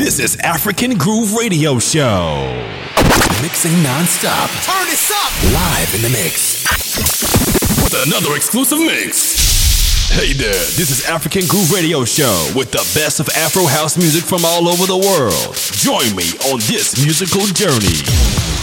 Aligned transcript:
This 0.00 0.18
is 0.18 0.34
African 0.36 0.96
Groove 0.96 1.34
Radio 1.34 1.78
Show. 1.78 2.48
Mixing 3.42 3.82
non-stop. 3.82 4.48
Turn 4.64 4.86
this 4.86 5.12
up. 5.12 5.52
Live 5.52 5.94
in 5.94 6.00
the 6.00 6.08
mix. 6.08 6.64
With 7.84 8.06
another 8.06 8.34
exclusive 8.34 8.78
mix. 8.78 10.08
Hey 10.08 10.32
there, 10.32 10.54
this 10.54 10.90
is 10.90 11.06
African 11.06 11.46
Groove 11.46 11.70
Radio 11.70 12.06
Show 12.06 12.50
with 12.56 12.70
the 12.70 12.80
best 12.98 13.20
of 13.20 13.28
Afro 13.36 13.66
house 13.66 13.98
music 13.98 14.24
from 14.24 14.42
all 14.42 14.70
over 14.70 14.86
the 14.86 14.96
world. 14.96 15.54
Join 15.76 16.16
me 16.16 16.32
on 16.50 16.60
this 16.60 16.96
musical 17.04 17.44
journey. 17.52 18.59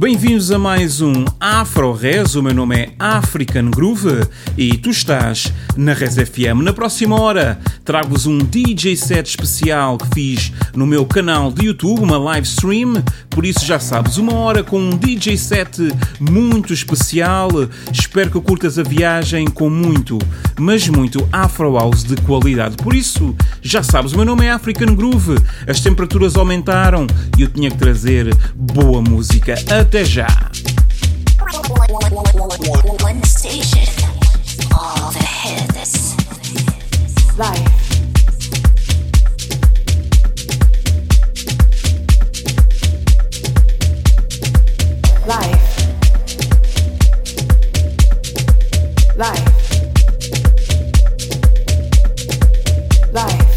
Bem-vindos 0.00 0.52
a 0.52 0.60
mais 0.60 1.00
um 1.00 1.24
Afro 1.40 1.92
Res. 1.92 2.36
O 2.36 2.42
meu 2.44 2.54
nome 2.54 2.76
é 2.76 2.90
African 3.00 3.68
Groove 3.68 4.28
e 4.56 4.78
tu 4.78 4.90
estás 4.90 5.52
na 5.76 5.92
Res 5.92 6.14
FM. 6.14 6.62
Na 6.62 6.72
próxima 6.72 7.20
hora 7.20 7.58
trago-vos 7.84 8.24
um 8.24 8.38
DJ 8.38 8.94
set 8.94 9.26
especial 9.26 9.98
que 9.98 10.06
fiz 10.14 10.52
no 10.72 10.86
meu 10.86 11.04
canal 11.04 11.50
de 11.50 11.66
YouTube, 11.66 12.00
uma 12.00 12.16
live 12.16 12.46
stream. 12.46 13.02
Por 13.28 13.44
isso 13.44 13.66
já 13.66 13.80
sabes, 13.80 14.18
uma 14.18 14.34
hora 14.34 14.62
com 14.62 14.78
um 14.78 14.96
DJ 14.96 15.36
set 15.36 15.80
muito 16.20 16.72
especial. 16.72 17.48
Espero 17.92 18.30
que 18.30 18.40
curtas 18.40 18.78
a 18.78 18.84
viagem 18.84 19.48
com 19.48 19.68
muito, 19.68 20.16
mas 20.60 20.88
muito 20.88 21.28
Afro 21.32 21.76
House 21.76 22.04
de 22.04 22.14
qualidade. 22.22 22.76
Por 22.76 22.94
isso, 22.94 23.34
já 23.60 23.82
sabes, 23.82 24.12
o 24.12 24.16
meu 24.16 24.24
nome 24.24 24.46
é 24.46 24.50
African 24.52 24.94
Groove. 24.94 25.34
As 25.66 25.80
temperaturas 25.80 26.36
aumentaram 26.36 27.04
e 27.36 27.42
eu 27.42 27.48
tinha 27.48 27.68
que 27.68 27.78
trazer 27.78 28.32
boa 28.54 29.02
música. 29.02 29.54
Até 29.54 29.87
já! 29.90 30.26
One 33.02 33.22
station, 33.24 33.88
all 34.76 35.10
the 35.12 35.24
hits. 35.24 36.14
Life. 37.38 37.88
Life. 45.26 45.86
Life. 49.16 49.48
Life. 53.12 53.47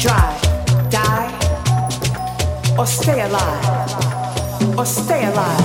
Drive. 0.00 0.40
Die 0.88 1.40
or 2.78 2.86
stay 2.86 3.20
alive. 3.20 4.78
Or 4.78 4.86
stay 4.86 5.26
alive. 5.26 5.60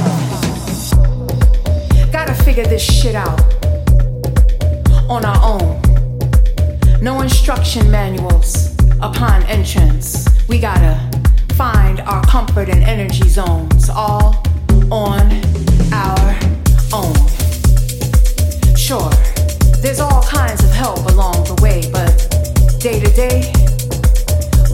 Gotta 2.12 2.34
figure 2.44 2.66
this 2.66 2.84
shit 2.84 3.16
out 3.16 3.40
on 5.10 5.24
our 5.24 5.40
own. 5.42 5.82
No 7.02 7.22
instruction 7.22 7.90
manuals 7.90 8.76
upon 9.02 9.44
entrance. 9.44 10.28
We 10.50 10.60
gotta 10.60 11.00
find 11.54 12.02
our 12.02 12.22
comfort 12.26 12.68
and 12.68 12.84
energy 12.84 13.30
zones 13.30 13.90
all 13.90 14.44
on 14.92 15.32
our 15.94 16.38
own. 16.92 17.16
Sure, 18.76 19.10
there's 19.82 20.02
all 20.02 20.24
kinds 20.24 20.62
of 20.62 20.72
help 20.72 21.10
along 21.10 21.46
the 21.46 21.58
way, 21.62 21.90
but 21.90 22.12
day 22.82 23.00
to 23.00 23.10
day, 23.14 23.54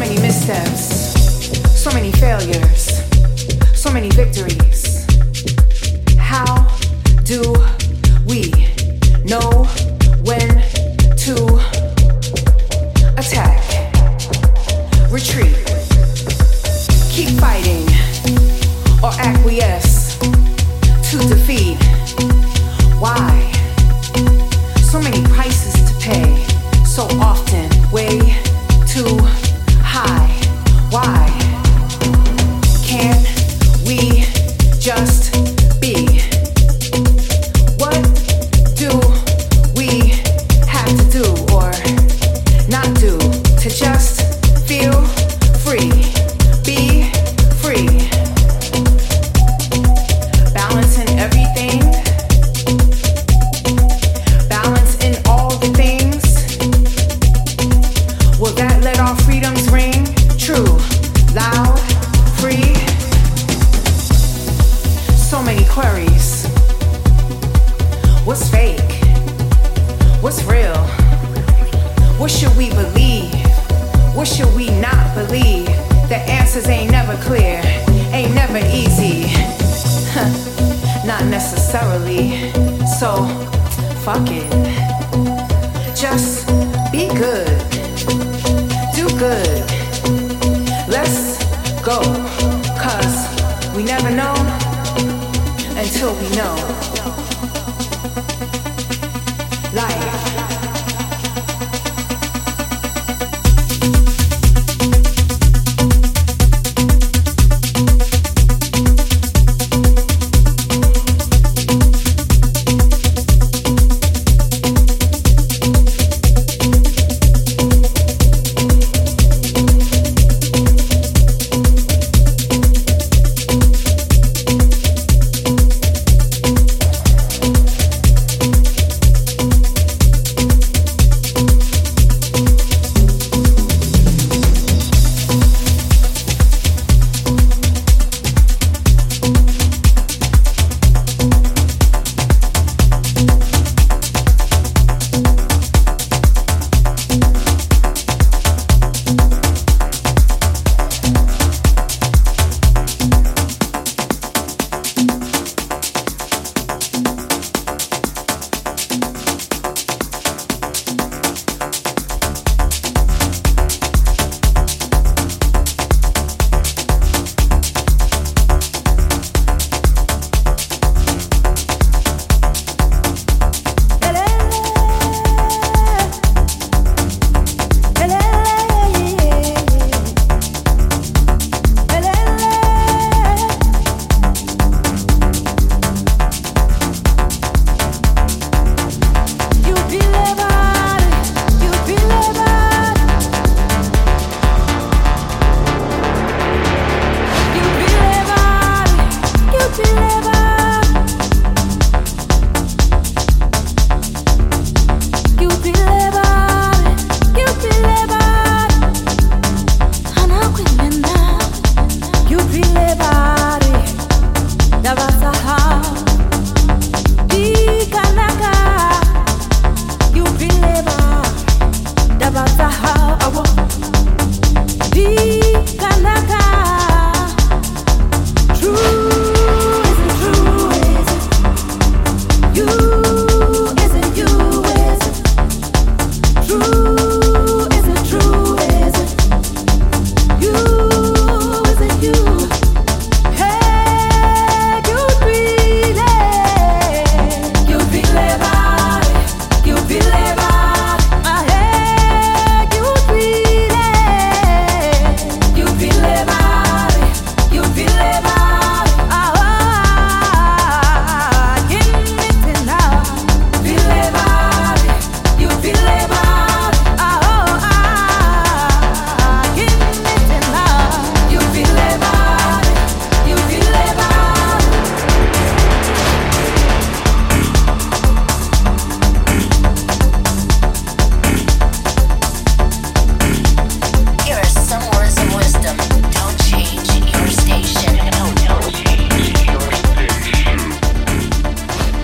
many 0.00 0.18
missteps, 0.22 1.78
so 1.78 1.90
many 1.90 2.10
failures, 2.12 3.02
so 3.74 3.92
many 3.92 4.08
victories. 4.08 5.04
How 6.16 6.66
do 7.22 7.42
we 8.24 8.50
know 9.26 9.68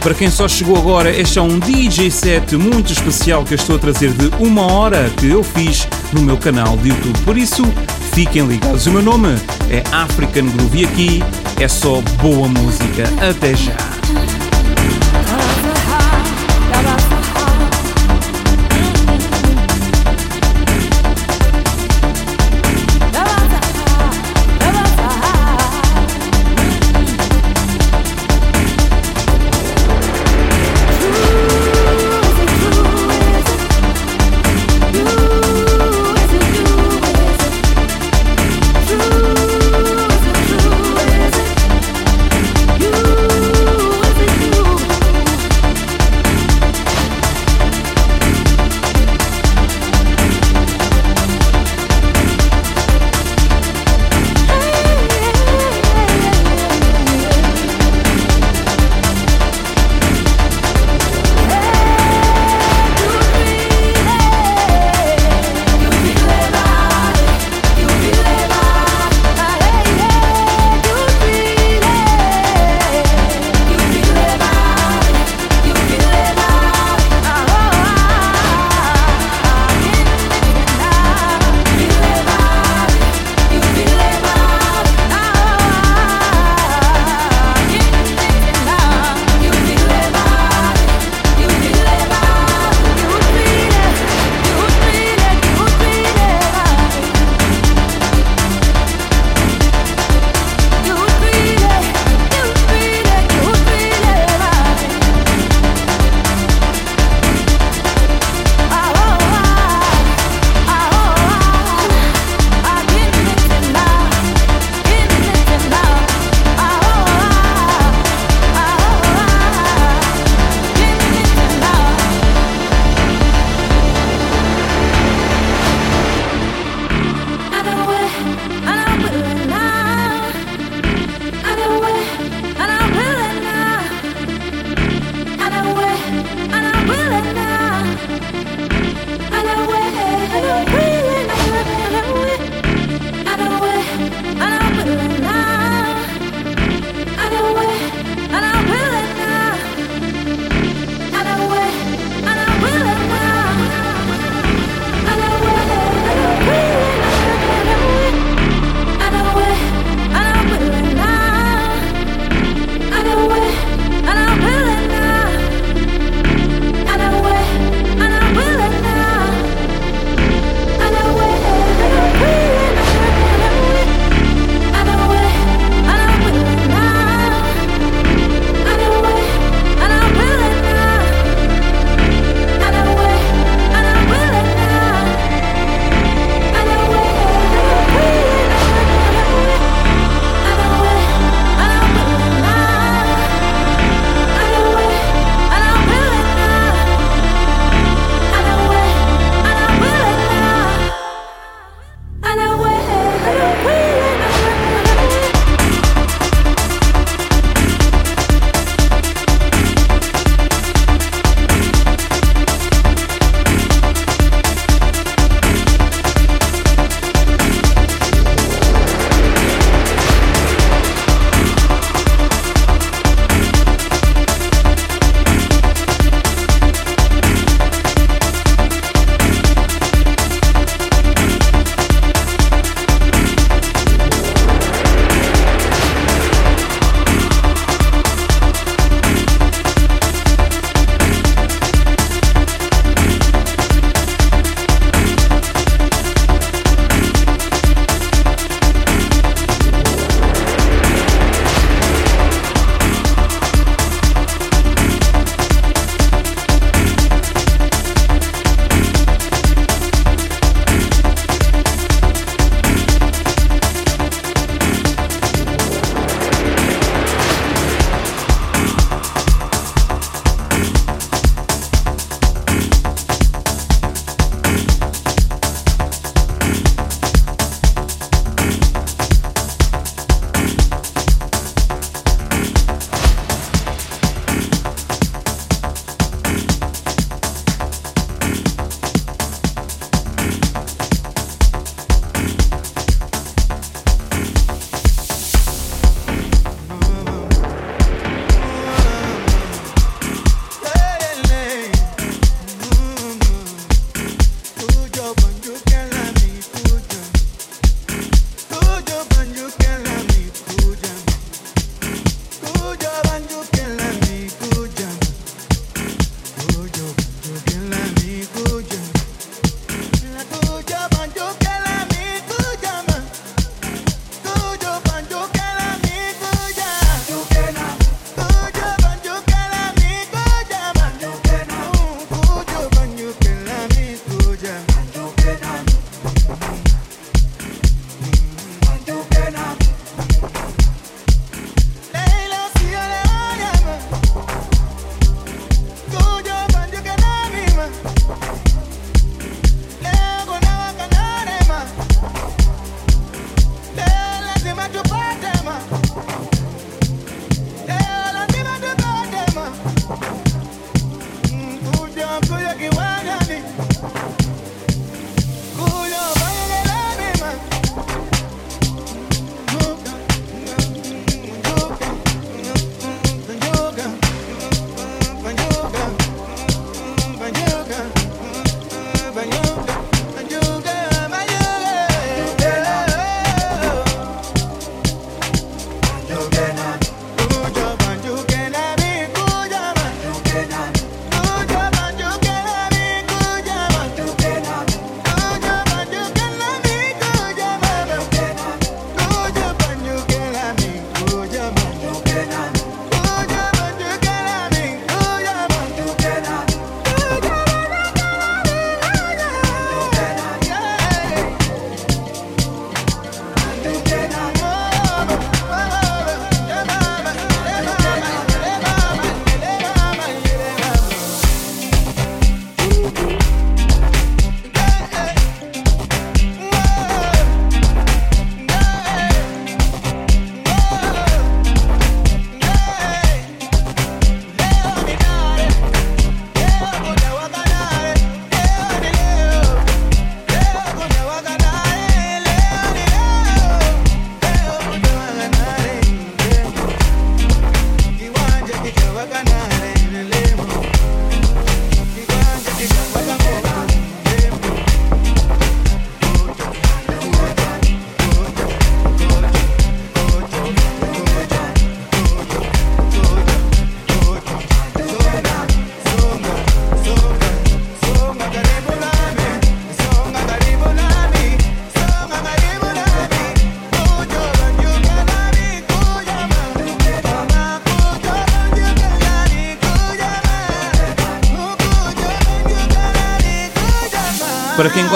Para 0.06 0.14
quem 0.14 0.30
só 0.30 0.46
chegou 0.46 0.76
agora, 0.76 1.10
este 1.10 1.36
é 1.36 1.42
um 1.42 1.58
DJ 1.58 2.12
set 2.12 2.54
muito 2.54 2.92
especial 2.92 3.44
que 3.44 3.54
eu 3.54 3.56
estou 3.56 3.74
a 3.74 3.78
trazer 3.80 4.12
de 4.12 4.30
uma 4.38 4.62
hora 4.72 5.10
que 5.16 5.26
eu 5.26 5.42
fiz 5.42 5.88
no 6.12 6.22
meu 6.22 6.38
canal 6.38 6.76
de 6.76 6.90
YouTube. 6.90 7.18
Por 7.24 7.36
isso, 7.36 7.64
fiquem 8.12 8.46
ligados. 8.46 8.86
O 8.86 8.92
meu 8.92 9.02
nome 9.02 9.30
é 9.68 9.82
African 9.90 10.46
Groove 10.46 10.82
e 10.82 10.84
aqui 10.84 11.22
é 11.60 11.66
só 11.66 12.00
boa 12.22 12.46
música. 12.46 13.02
Até 13.20 13.56
já! 13.56 13.95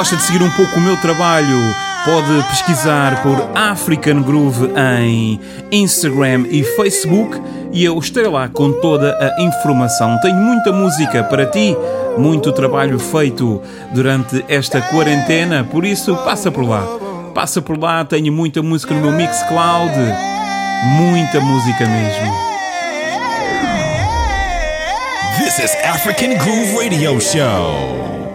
Gosta 0.00 0.16
de 0.16 0.23
seguir 0.23 0.42
um 0.42 0.50
pouco 0.52 0.78
o 0.78 0.80
meu 0.80 0.97
trabalho, 0.97 1.76
pode 2.07 2.42
pesquisar 2.49 3.23
por 3.23 3.50
African 3.54 4.23
Groove 4.23 4.71
em 4.75 5.38
Instagram 5.71 6.47
e 6.49 6.64
Facebook 6.64 7.38
e 7.71 7.85
eu 7.85 7.99
estarei 7.99 8.30
lá 8.30 8.49
com 8.49 8.73
toda 8.80 9.14
a 9.21 9.42
informação. 9.42 10.19
Tenho 10.23 10.37
muita 10.37 10.73
música 10.73 11.23
para 11.23 11.45
ti, 11.45 11.76
muito 12.16 12.50
trabalho 12.50 12.99
feito 12.99 13.61
durante 13.92 14.42
esta 14.49 14.80
quarentena, 14.80 15.64
por 15.64 15.85
isso 15.85 16.16
passa 16.25 16.50
por 16.50 16.66
lá. 16.66 16.83
Passa 17.35 17.61
por 17.61 17.78
lá, 17.78 18.02
tenho 18.02 18.33
muita 18.33 18.62
música 18.62 18.95
no 18.95 19.02
meu 19.02 19.12
Mixcloud, 19.12 19.92
muita 20.97 21.40
música 21.40 21.85
mesmo. 21.87 22.35
This 25.38 25.59
is 25.59 25.76
African 25.85 26.38
Groove 26.38 26.88
Radio 26.88 27.21
Show. 27.21 28.30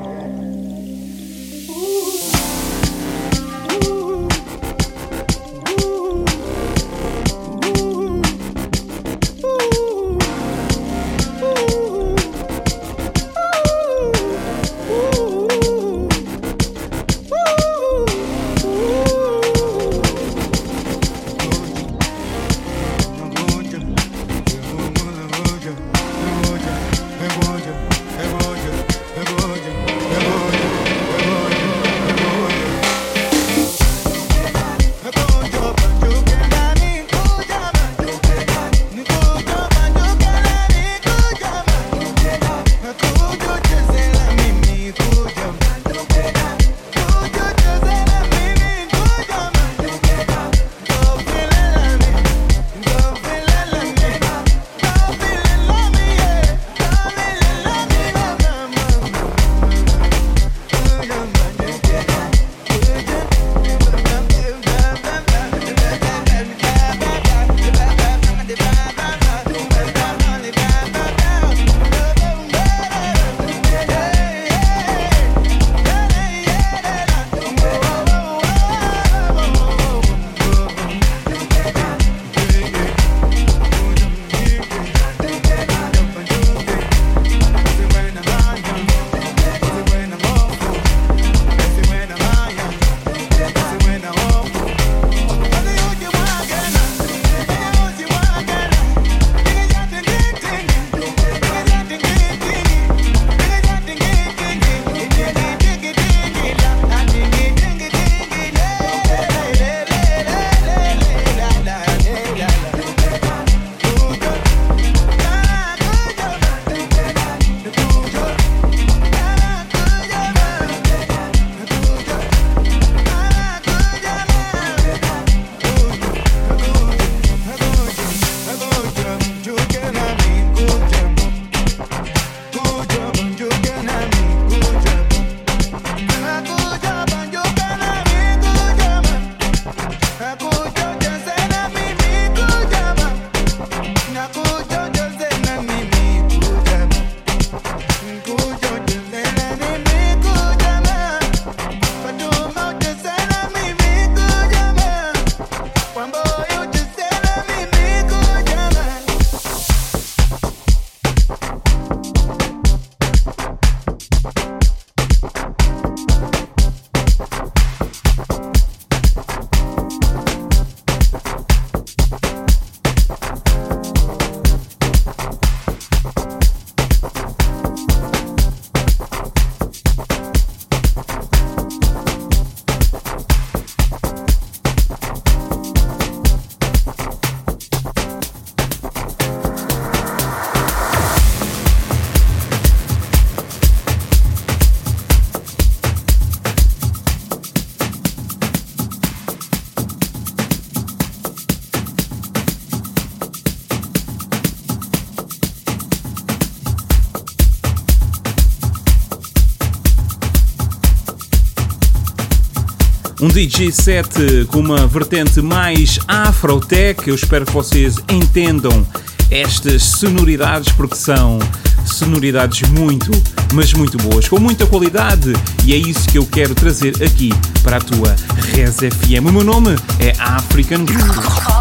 Um 213.26 213.28
DJ 213.28 213.72
set 213.72 214.46
com 214.52 214.60
uma 214.60 214.86
vertente 214.86 215.42
mais 215.42 215.98
afrotech. 216.08 217.08
Eu 217.08 217.16
espero 217.16 217.44
que 217.44 217.52
vocês 217.52 217.96
entendam 218.08 218.86
estas 219.32 219.82
sonoridades 219.82 220.72
porque 220.74 220.94
são 220.96 221.40
sonoridades 221.88 222.70
muito, 222.70 223.10
mas 223.52 223.74
muito 223.74 223.98
boas, 223.98 224.30
com 224.30 224.40
muita 224.40 224.68
qualidade 224.68 225.34
e 225.66 225.74
é 225.74 225.76
isso 225.76 226.08
que 226.08 226.20
eu 226.20 226.26
quero 226.28 226.54
trazer 226.54 227.04
aqui 227.04 227.34
para 227.64 227.78
a 227.78 227.82
tua 227.82 228.16
Res 228.54 228.76
FM. 228.76 229.28
O 229.28 229.32
meu 229.32 229.44
nome 229.44 229.76
é 230.00 230.14
African 230.20 230.86
Groove. 230.86 231.55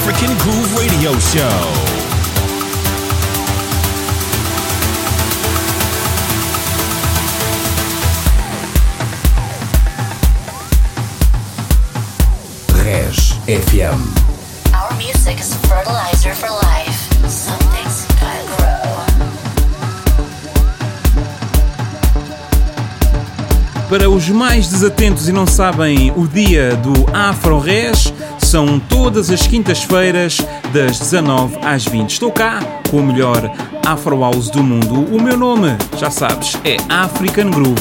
African 0.00 0.34
Groove 0.38 0.78
Radio 0.78 1.12
Show. 1.20 1.60
Res 12.82 13.32
FM. 13.46 14.00
Our 14.72 14.96
music 14.96 15.38
is 15.38 15.54
fertilizer 15.68 16.34
for 16.34 16.48
life. 16.48 16.96
Something's 17.28 18.06
gotta 18.18 18.44
grow. 18.56 18.80
Para 23.90 24.08
os 24.08 24.28
mais 24.30 24.68
desatentos 24.68 25.28
e 25.28 25.32
não 25.32 25.46
sabem 25.46 26.10
o 26.16 26.26
dia 26.26 26.74
do 26.76 26.92
Afro 27.12 27.58
Res, 27.58 28.14
são 28.50 28.80
todas 28.80 29.30
as 29.30 29.46
quintas-feiras, 29.46 30.38
das 30.72 30.98
19 30.98 31.56
às 31.62 31.84
20. 31.84 32.10
Estou 32.10 32.32
cá 32.32 32.58
com 32.90 32.96
o 32.96 33.06
melhor 33.06 33.48
Afro 33.86 34.20
House 34.20 34.50
do 34.50 34.60
mundo. 34.60 35.04
O 35.14 35.22
meu 35.22 35.36
nome, 35.36 35.68
já 35.96 36.10
sabes, 36.10 36.58
é 36.64 36.76
African 36.88 37.48
Groove. 37.52 37.80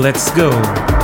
Let's 0.00 0.30
go! 0.30 1.03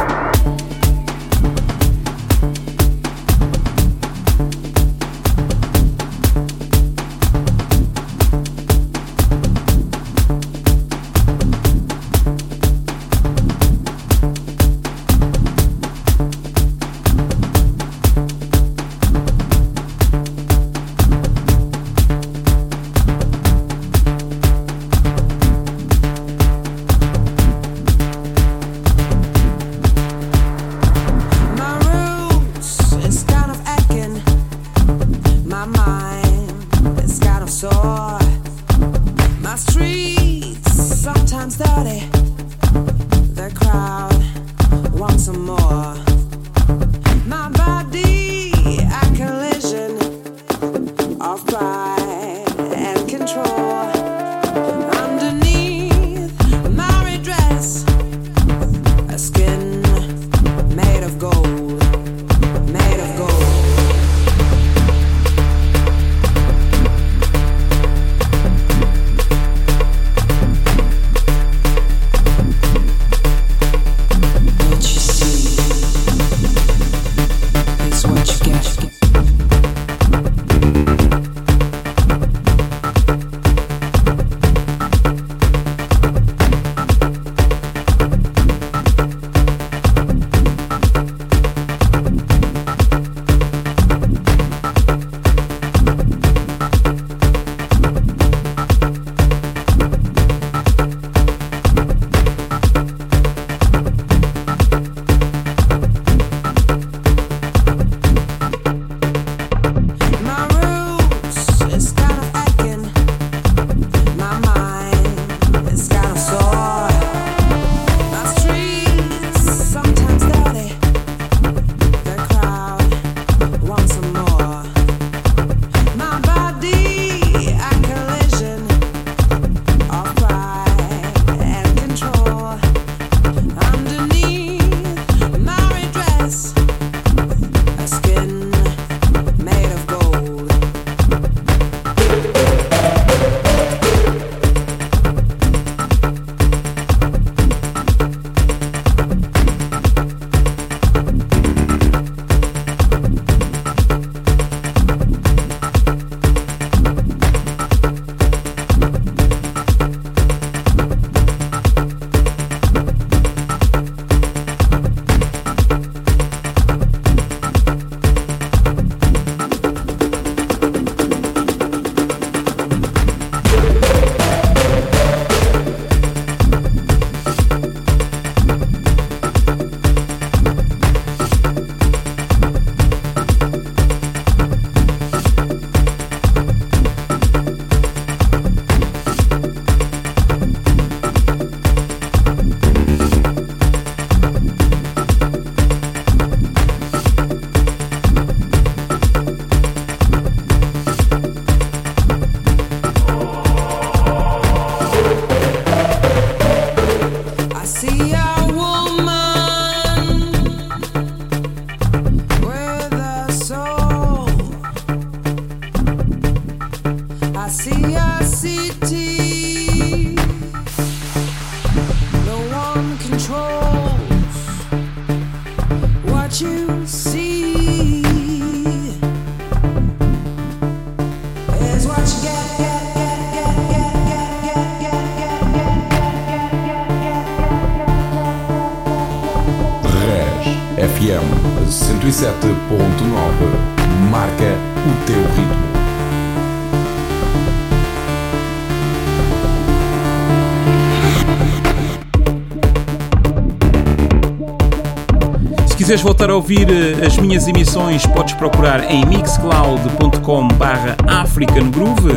Quiseres 255.90 256.04
voltar 256.04 256.30
a 256.30 256.36
ouvir 256.36 256.68
eh, 256.70 257.04
as 257.04 257.16
minhas 257.16 257.48
emissões, 257.48 258.06
podes 258.06 258.32
procurar 258.34 258.88
em 258.92 259.04
mixcloud.com 259.06 260.46
barra 260.56 260.96
African 261.04 261.68
Groove 261.72 262.12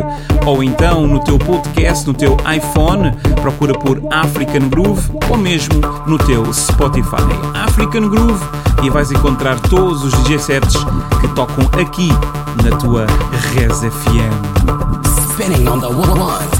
ou 0.46 0.64
então 0.64 1.08
no 1.08 1.20
teu 1.24 1.40
podcast, 1.40 2.06
no 2.06 2.14
teu 2.14 2.38
iPhone, 2.56 3.12
procura 3.42 3.74
por 3.74 4.00
African 4.12 4.70
Groove 4.70 5.10
ou 5.28 5.38
mesmo 5.40 5.82
no 6.06 6.20
teu 6.20 6.54
Spotify. 6.54 7.24
African 7.56 8.10
Groove 8.10 8.46
e 8.84 8.92
vais 8.92 9.12
encontrar 9.12 9.60
todos 9.62 10.04
os 10.04 10.14
DJ 10.24 10.38
sets 10.38 10.76
que 11.20 11.28
tocam 11.30 11.68
aqui 11.82 12.10
na 12.64 12.78
tua 12.78 13.08
Res 13.56 13.80
FM. 13.80 15.32
Spinning 15.32 15.68
on 15.68 15.80
the 15.80 15.88
ones 15.88 16.53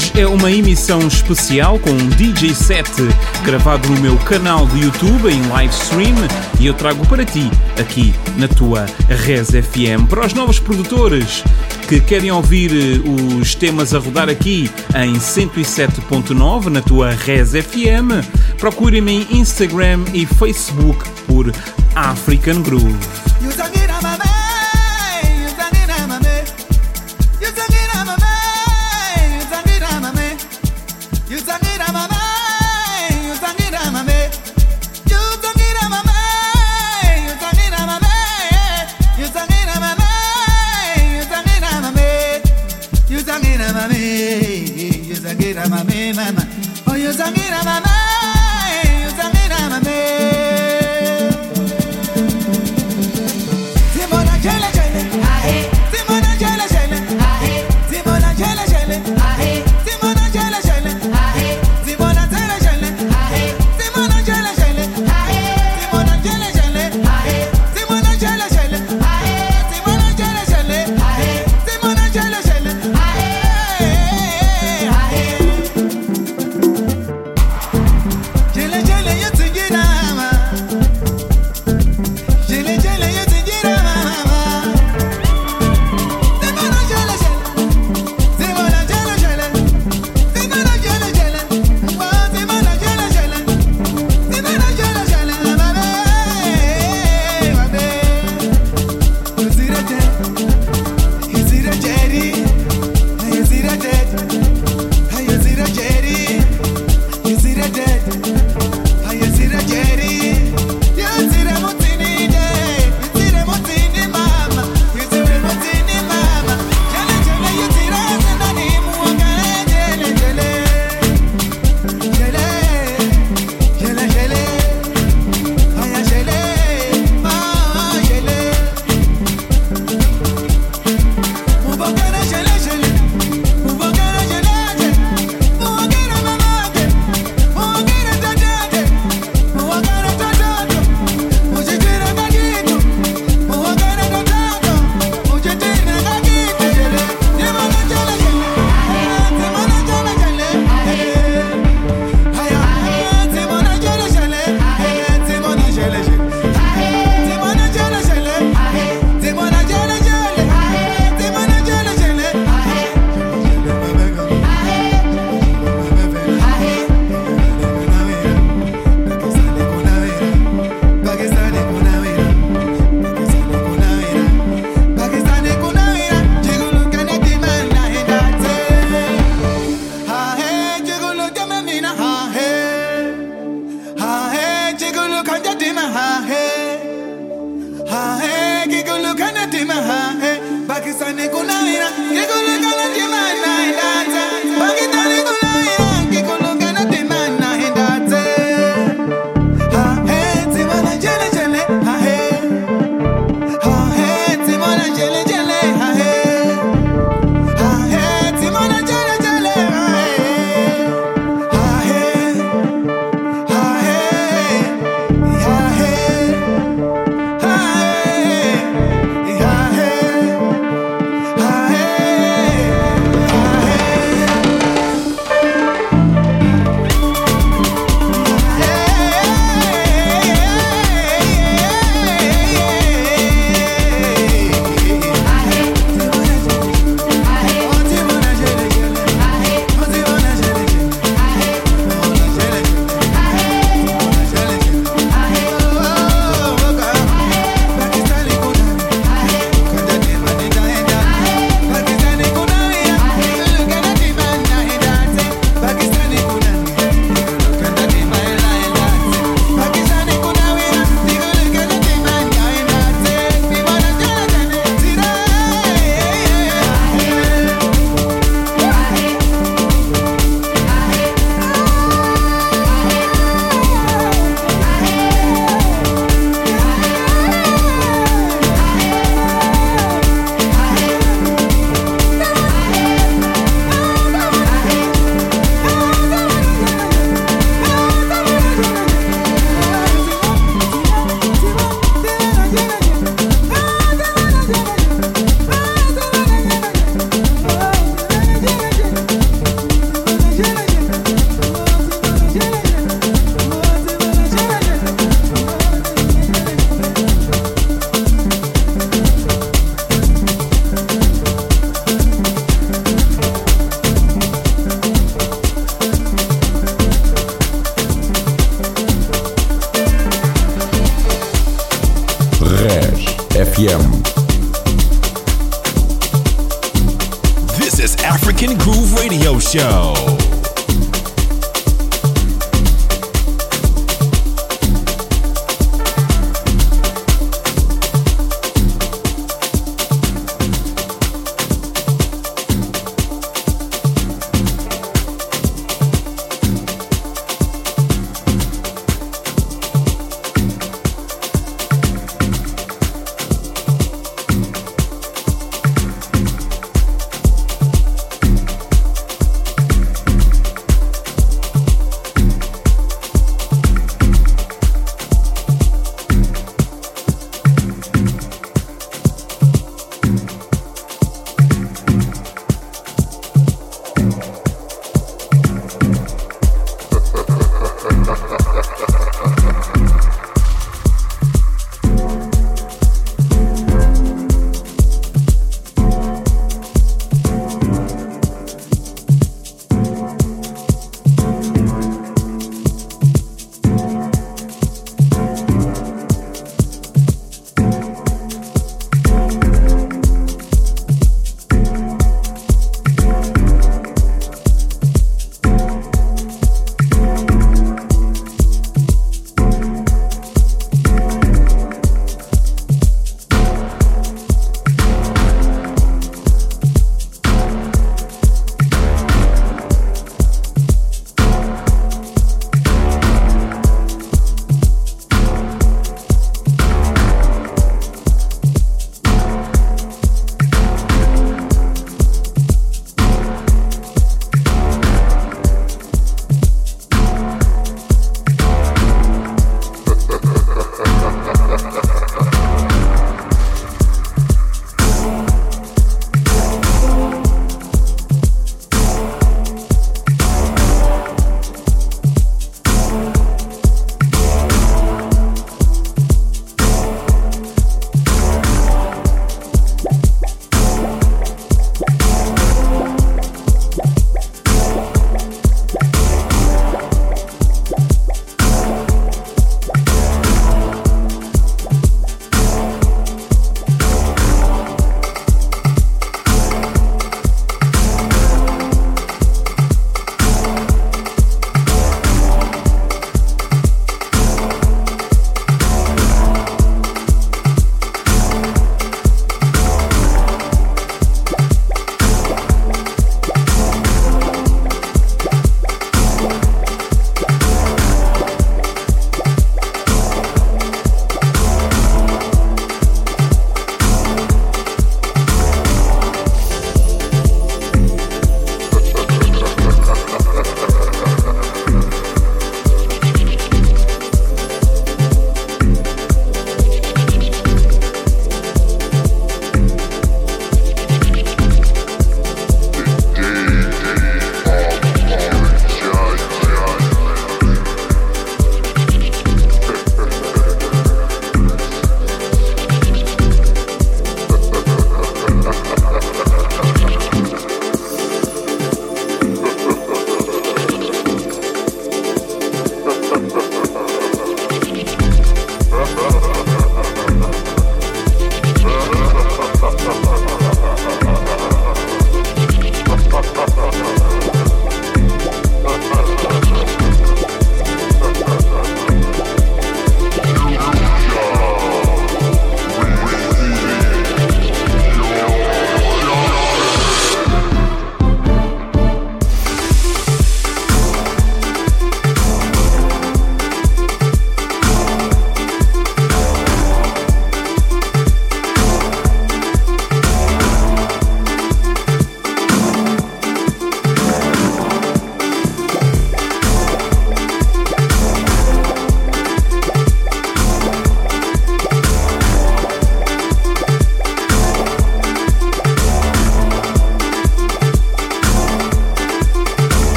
Hoje 0.00 0.12
é 0.18 0.26
uma 0.26 0.50
emissão 0.50 1.06
especial 1.06 1.78
com 1.78 1.90
um 1.90 2.08
DJ 2.08 2.54
set 2.54 2.90
gravado 3.44 3.86
no 3.90 4.00
meu 4.00 4.16
canal 4.16 4.66
de 4.68 4.84
YouTube 4.84 5.30
em 5.30 5.46
live 5.48 5.74
stream 5.74 6.14
e 6.58 6.66
eu 6.66 6.72
trago 6.72 7.06
para 7.06 7.22
ti 7.22 7.50
aqui 7.78 8.14
na 8.38 8.48
tua 8.48 8.86
Res 9.10 9.50
FM. 9.50 10.08
Para 10.08 10.24
os 10.24 10.32
novos 10.32 10.58
produtores 10.58 11.44
que 11.86 12.00
querem 12.00 12.30
ouvir 12.30 12.70
eh, 12.72 13.36
os 13.38 13.54
temas 13.54 13.92
a 13.92 13.98
rodar 13.98 14.30
aqui 14.30 14.70
em 14.94 15.12
107.9 15.18 16.68
na 16.68 16.80
tua 16.80 17.10
Res 17.10 17.50
FM, 17.50 18.24
procurem-me 18.56 19.26
em 19.30 19.38
Instagram 19.38 20.02
e 20.14 20.24
Facebook 20.24 21.06
por 21.26 21.52
African 21.94 22.62
Groove. 22.62 22.96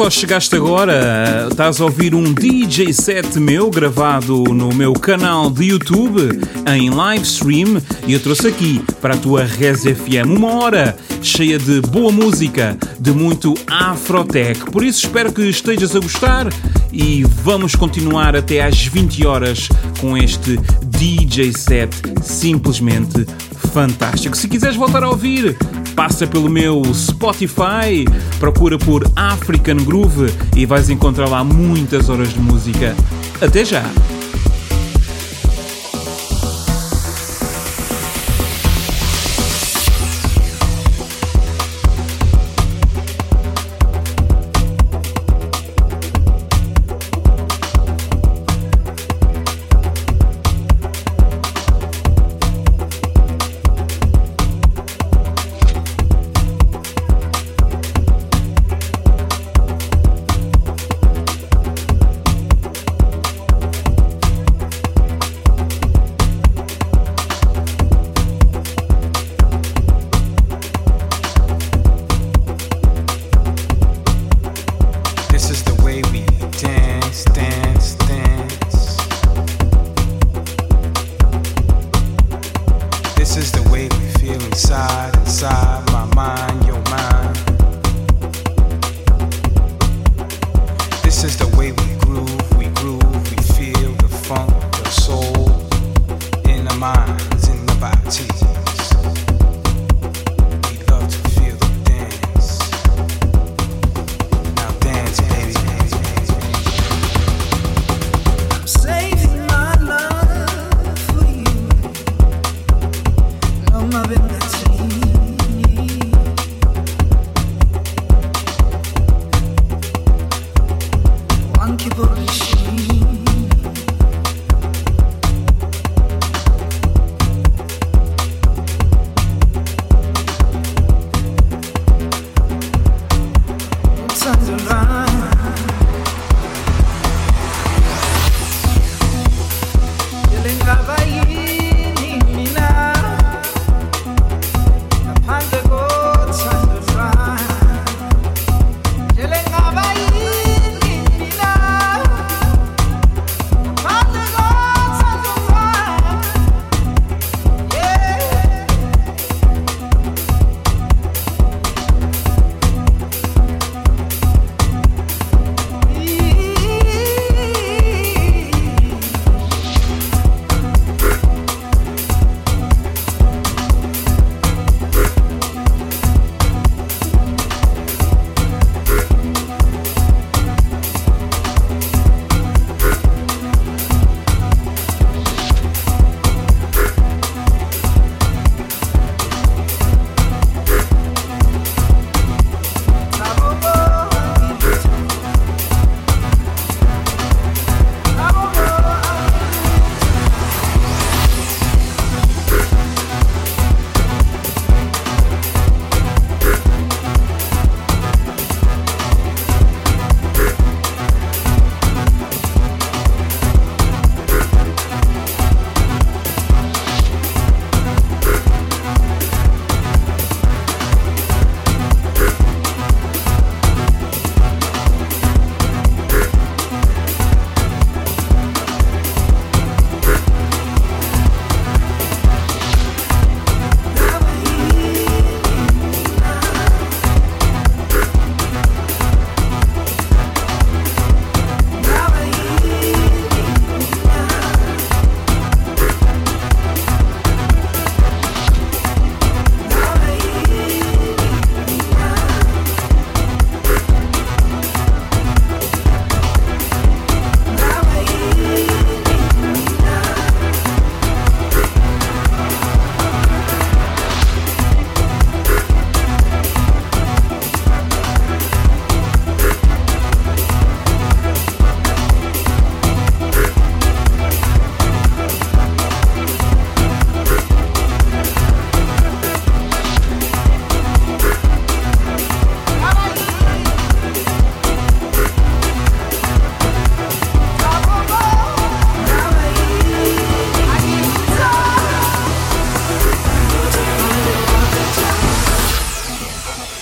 Só 0.00 0.08
chegaste 0.08 0.56
agora, 0.56 1.48
estás 1.50 1.78
a 1.78 1.84
ouvir 1.84 2.14
um 2.14 2.32
DJ 2.32 2.90
set 2.90 3.38
meu 3.38 3.68
gravado 3.68 4.44
no 4.44 4.74
meu 4.74 4.94
canal 4.94 5.50
de 5.50 5.66
YouTube 5.66 6.40
em 6.74 6.88
live 6.88 7.22
stream 7.22 7.82
e 8.06 8.14
eu 8.14 8.20
trouxe 8.20 8.48
aqui 8.48 8.82
para 9.02 9.12
a 9.12 9.16
tua 9.18 9.44
Res 9.44 9.82
FM 9.82 10.38
uma 10.38 10.54
hora 10.54 10.96
cheia 11.20 11.58
de 11.58 11.82
boa 11.82 12.10
música, 12.10 12.78
de 12.98 13.10
muito 13.10 13.52
Afrotech. 13.66 14.70
Por 14.70 14.82
isso 14.82 15.04
espero 15.04 15.34
que 15.34 15.42
estejas 15.42 15.94
a 15.94 16.00
gostar 16.00 16.46
e 16.90 17.22
vamos 17.44 17.74
continuar 17.74 18.34
até 18.34 18.62
às 18.62 18.82
20 18.86 19.26
horas 19.26 19.68
com 20.00 20.16
este 20.16 20.58
DJ 20.86 21.52
set 21.52 21.94
simplesmente 22.22 23.26
fantástico. 23.70 24.34
Se 24.34 24.48
quiseres 24.48 24.76
voltar 24.76 25.02
a 25.02 25.10
ouvir, 25.10 25.58
passa 26.00 26.26
pelo 26.26 26.48
meu 26.48 26.82
Spotify, 26.94 28.06
procura 28.38 28.78
por 28.78 29.06
African 29.14 29.76
Groove 29.76 30.32
e 30.56 30.64
vais 30.64 30.88
encontrar 30.88 31.28
lá 31.28 31.44
muitas 31.44 32.08
horas 32.08 32.32
de 32.32 32.40
música. 32.40 32.96
Até 33.38 33.66
já! 33.66 33.84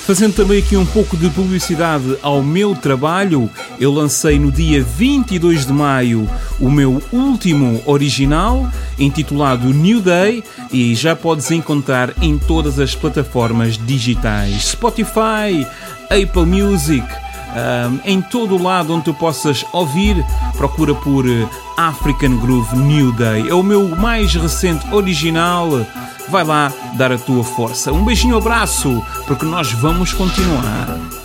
Fazendo 0.09 0.32
também 0.32 0.61
aqui 0.61 0.74
um 0.74 0.86
pouco 0.86 1.18
de 1.18 1.28
publicidade 1.28 2.16
ao 2.22 2.42
meu 2.42 2.74
trabalho, 2.74 3.50
eu 3.78 3.92
lancei 3.92 4.38
no 4.38 4.50
dia 4.50 4.82
22 4.82 5.66
de 5.66 5.72
maio 5.74 6.26
o 6.59 6.70
meu 6.70 7.02
último 7.12 7.82
original, 7.84 8.66
intitulado 8.98 9.68
New 9.68 10.00
Day, 10.00 10.42
e 10.72 10.94
já 10.94 11.14
podes 11.14 11.50
encontrar 11.50 12.14
em 12.22 12.38
todas 12.38 12.78
as 12.78 12.94
plataformas 12.94 13.76
digitais: 13.76 14.68
Spotify, 14.68 15.66
Apple 16.04 16.46
Music. 16.46 17.06
Um, 17.06 18.00
em 18.02 18.22
todo 18.22 18.56
o 18.56 18.62
lado 18.62 18.94
onde 18.94 19.04
tu 19.04 19.14
possas 19.14 19.62
ouvir, 19.74 20.16
procura 20.56 20.94
por 20.94 21.26
African 21.76 22.38
Groove 22.38 22.78
New 22.78 23.12
Day. 23.12 23.46
É 23.46 23.52
o 23.52 23.62
meu 23.62 23.94
mais 23.94 24.34
recente 24.34 24.86
original. 24.90 25.68
Vai 26.30 26.44
lá 26.44 26.72
dar 26.94 27.12
a 27.12 27.18
tua 27.18 27.42
força. 27.42 27.92
Um 27.92 28.04
beijinho, 28.04 28.36
abraço, 28.36 29.02
porque 29.26 29.44
nós 29.44 29.72
vamos 29.72 30.12
continuar. 30.12 31.17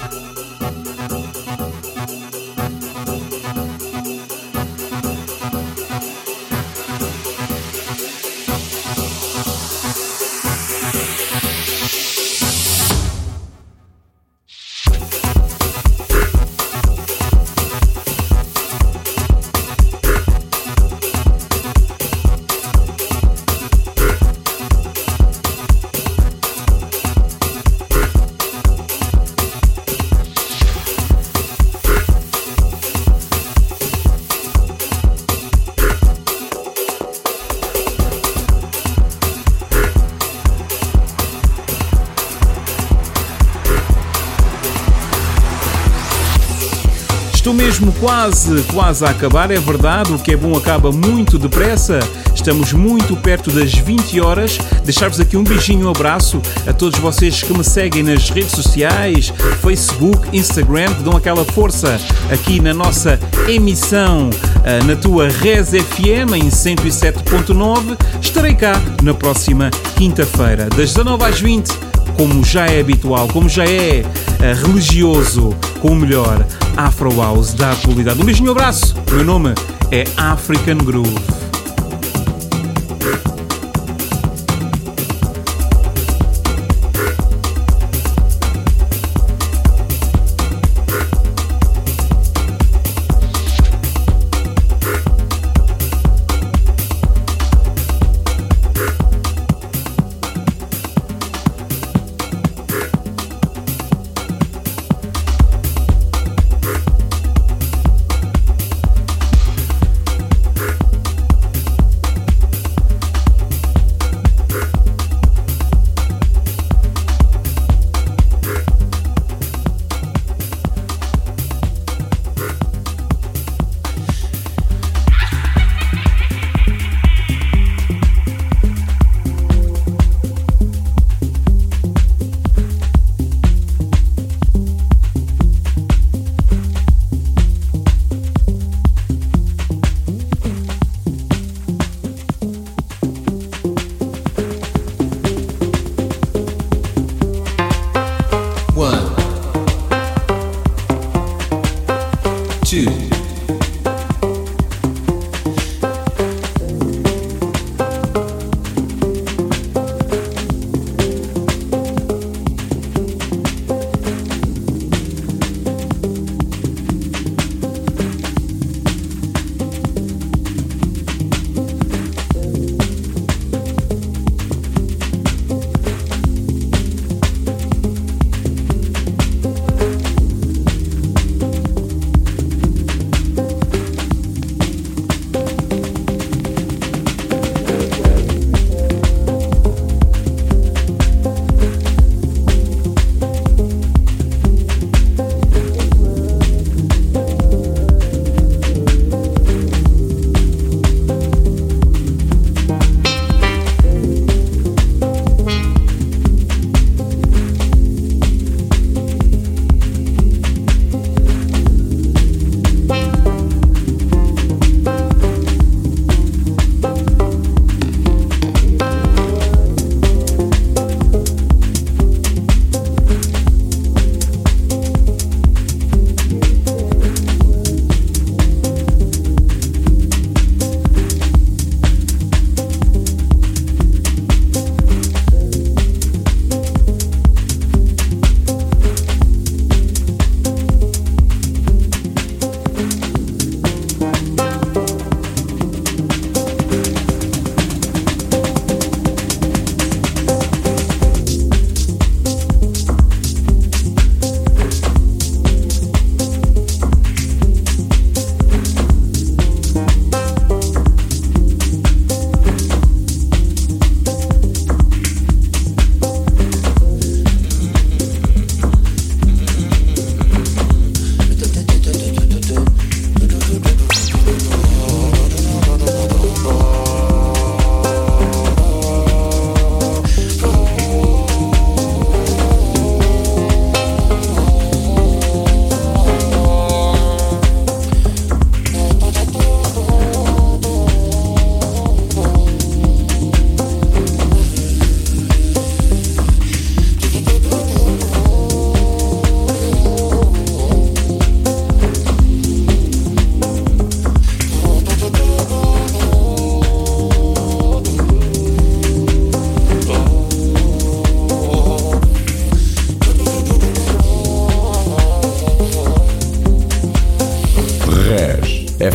Quase, 48.03 48.61
quase 48.63 49.05
a 49.05 49.11
acabar, 49.11 49.49
é 49.49 49.57
verdade, 49.57 50.11
o 50.11 50.19
que 50.19 50.33
é 50.33 50.35
bom 50.35 50.57
acaba 50.57 50.91
muito 50.91 51.39
depressa. 51.39 51.99
Estamos 52.35 52.73
muito 52.73 53.15
perto 53.15 53.49
das 53.49 53.73
20 53.73 54.19
horas. 54.19 54.57
Deixar-vos 54.83 55.21
aqui 55.21 55.37
um 55.37 55.43
beijinho, 55.43 55.87
um 55.87 55.89
abraço 55.89 56.41
a 56.67 56.73
todos 56.73 56.99
vocês 56.99 57.41
que 57.41 57.57
me 57.57 57.63
seguem 57.63 58.03
nas 58.03 58.29
redes 58.29 58.51
sociais, 58.51 59.31
Facebook, 59.61 60.27
Instagram, 60.37 60.93
que 60.95 61.01
dão 61.01 61.15
aquela 61.15 61.45
força 61.45 61.97
aqui 62.29 62.59
na 62.59 62.73
nossa 62.73 63.17
emissão 63.47 64.29
ah, 64.65 64.83
na 64.83 64.97
tua 64.97 65.29
Res 65.29 65.69
FM 65.69 66.35
em 66.35 66.49
107.9. 66.49 67.97
Estarei 68.21 68.53
cá 68.53 68.73
na 69.01 69.13
próxima 69.13 69.71
quinta-feira, 69.95 70.65
das 70.65 70.93
19 70.93 71.23
às 71.23 71.39
20 71.39 71.93
como 72.17 72.43
já 72.43 72.67
é 72.67 72.79
habitual, 72.79 73.27
como 73.29 73.49
já 73.49 73.65
é 73.65 74.03
eh, 74.39 74.53
religioso, 74.53 75.55
com 75.81 75.93
o 75.93 75.95
melhor 75.95 76.45
Afro 76.77 77.15
House 77.15 77.53
da 77.53 77.71
atualidade. 77.71 78.21
Um 78.21 78.25
beijinho, 78.25 78.49
um 78.49 78.51
abraço. 78.51 78.95
O 79.11 79.15
meu 79.15 79.23
nome 79.23 79.53
é 79.91 80.03
African 80.17 80.77
Groove. 80.77 81.32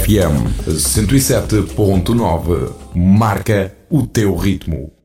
FM 0.08 0.64
107.9 0.66 2.72
marca 2.94 3.76
o 3.90 4.06
teu 4.06 4.34
ritmo. 4.34 4.97